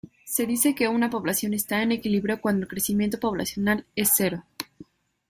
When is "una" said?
0.87-1.11